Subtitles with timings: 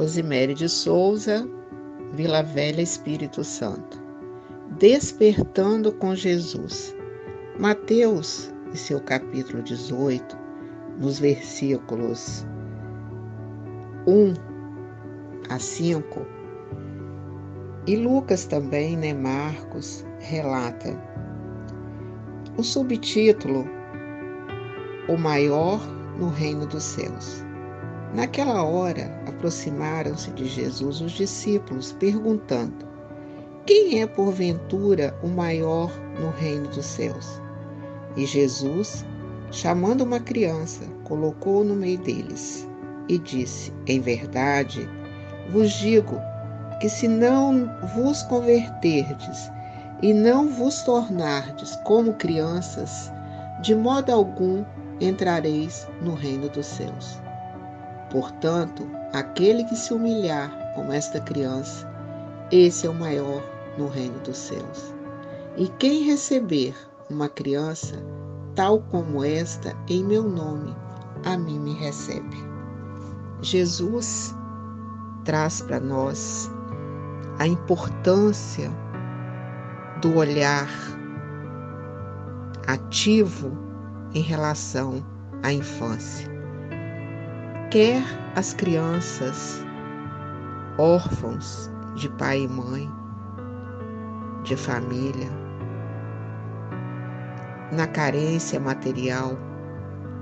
[0.00, 1.46] Rosimere de Souza,
[2.14, 4.00] Vila Velha, Espírito Santo.
[4.78, 6.96] Despertando com Jesus.
[7.58, 10.38] Mateus, em seu capítulo 18,
[10.98, 12.46] nos versículos
[14.06, 14.32] 1
[15.50, 16.26] a 5,
[17.86, 20.98] e Lucas também, né, Marcos, relata.
[22.56, 23.66] O subtítulo
[25.10, 25.78] O maior
[26.18, 27.44] no reino dos céus.
[28.14, 32.86] Naquela hora, aproximaram-se de Jesus os discípulos, perguntando:
[33.64, 35.90] Quem é porventura o maior
[36.20, 37.40] no reino dos céus?
[38.16, 39.04] E Jesus,
[39.50, 42.68] chamando uma criança, colocou-o no meio deles
[43.08, 44.86] e disse: Em verdade,
[45.50, 46.16] vos digo
[46.80, 49.50] que se não vos converterdes
[50.02, 53.10] e não vos tornardes como crianças,
[53.62, 54.64] de modo algum
[55.00, 57.18] entrareis no reino dos céus.
[58.10, 61.88] Portanto, aquele que se humilhar como esta criança,
[62.50, 63.42] esse é o maior
[63.76, 64.94] no reino dos céus.
[65.56, 66.74] E quem receber
[67.08, 67.96] uma criança
[68.54, 70.74] tal como esta em meu nome,
[71.24, 72.36] a mim me recebe.
[73.42, 74.34] Jesus
[75.24, 76.50] traz para nós
[77.38, 78.70] a importância
[80.00, 80.68] do olhar
[82.66, 83.56] ativo
[84.14, 85.04] em relação
[85.42, 86.29] à infância.
[87.70, 88.02] Quer
[88.34, 89.64] as crianças
[90.76, 92.90] órfãos de pai e mãe,
[94.42, 95.30] de família,
[97.70, 99.38] na carência material,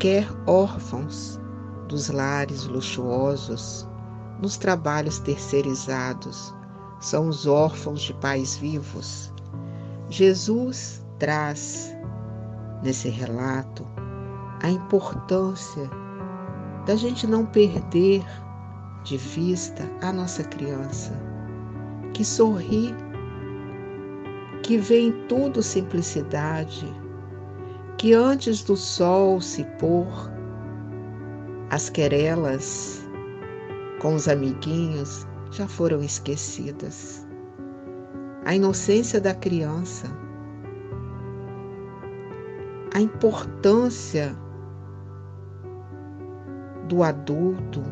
[0.00, 1.40] quer órfãos
[1.86, 3.88] dos lares luxuosos,
[4.42, 6.52] nos trabalhos terceirizados,
[6.98, 9.32] são os órfãos de pais vivos.
[10.10, 11.94] Jesus traz
[12.82, 13.86] nesse relato
[14.64, 15.88] a importância
[16.86, 18.24] da gente não perder
[19.02, 21.12] de vista a nossa criança,
[22.14, 22.94] que sorri,
[24.62, 26.86] que vê em tudo simplicidade,
[27.98, 30.06] que antes do sol se pôr,
[31.70, 33.04] as querelas
[34.00, 37.26] com os amiguinhos já foram esquecidas.
[38.44, 40.06] A inocência da criança,
[42.94, 44.36] a importância
[46.88, 47.82] do adulto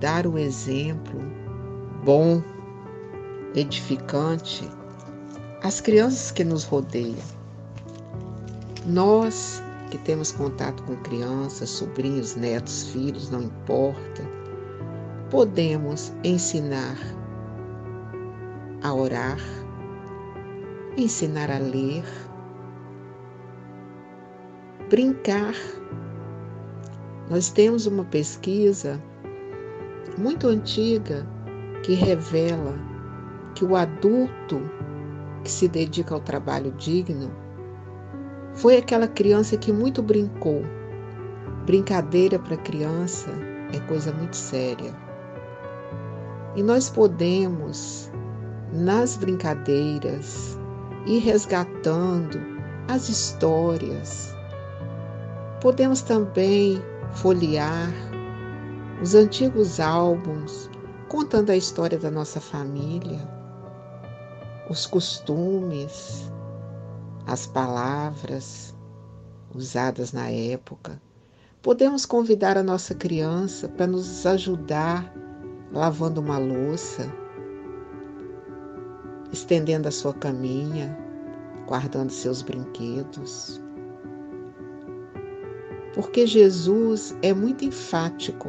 [0.00, 1.20] dar o exemplo
[2.04, 2.42] bom,
[3.54, 4.68] edificante
[5.62, 7.16] às crianças que nos rodeiam.
[8.86, 14.22] Nós que temos contato com crianças, sobrinhos, netos, filhos, não importa,
[15.30, 16.96] podemos ensinar
[18.82, 19.38] a orar,
[20.96, 22.04] ensinar a ler,
[24.88, 25.54] brincar.
[27.30, 29.00] Nós temos uma pesquisa
[30.18, 31.26] muito antiga
[31.82, 32.74] que revela
[33.54, 34.60] que o adulto
[35.42, 37.30] que se dedica ao trabalho digno
[38.54, 40.62] foi aquela criança que muito brincou.
[41.64, 43.30] Brincadeira para criança
[43.72, 44.94] é coisa muito séria.
[46.54, 48.10] E nós podemos,
[48.72, 50.58] nas brincadeiras,
[51.06, 52.38] ir resgatando
[52.88, 54.34] as histórias.
[55.60, 57.92] Podemos também folhear
[59.00, 60.70] os antigos álbuns
[61.08, 63.20] contando a história da nossa família,
[64.70, 66.30] os costumes,
[67.26, 68.74] as palavras
[69.54, 71.00] usadas na época.
[71.60, 75.12] Podemos convidar a nossa criança para nos ajudar
[75.72, 77.10] lavando uma louça,
[79.32, 80.96] estendendo a sua caminha,
[81.66, 83.60] guardando seus brinquedos.
[85.94, 88.48] Porque Jesus é muito enfático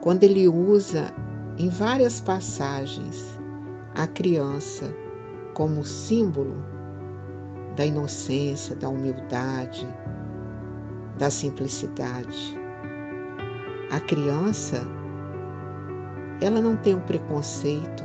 [0.00, 1.12] quando ele usa
[1.58, 3.38] em várias passagens
[3.96, 4.94] a criança
[5.54, 6.64] como símbolo
[7.74, 9.86] da inocência, da humildade,
[11.18, 12.56] da simplicidade.
[13.90, 14.86] A criança
[16.40, 18.04] ela não tem um preconceito,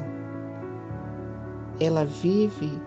[1.79, 2.81] ela vive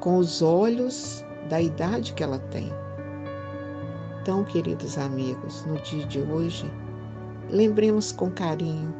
[0.00, 2.72] com os olhos da idade que ela tem.
[4.28, 6.70] Então, queridos amigos, no dia de hoje,
[7.48, 8.94] lembremos com carinho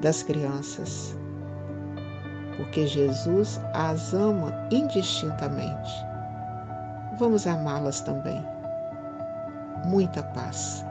[0.00, 1.16] das crianças,
[2.56, 5.92] porque Jesus as ama indistintamente.
[7.16, 8.44] Vamos amá-las também.
[9.84, 10.84] Muita paz.